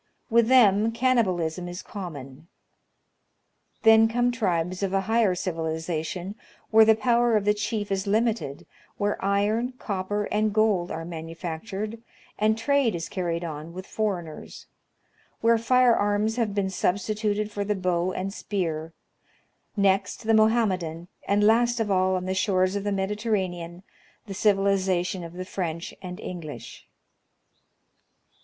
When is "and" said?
10.31-10.51, 12.39-12.57, 18.11-18.33, 21.27-21.43, 26.01-26.19